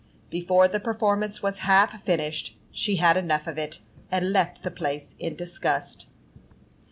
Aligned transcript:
Before 0.31 0.67
the 0.67 0.79
performance 0.79 1.43
was 1.43 1.59
half 1.59 2.01
finished, 2.01 2.57
she 2.71 2.95
had 2.95 3.17
enough 3.17 3.45
of 3.45 3.59
it, 3.59 3.81
and 4.11 4.31
left 4.33 4.63
the 4.63 4.71
place 4.71 5.13
in 5.19 5.35
disgust. 5.35 6.07